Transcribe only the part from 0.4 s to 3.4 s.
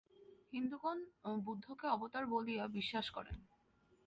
হিন্দুগণ বুদ্ধকে অবতার বলিয়া বিশ্বাস করে।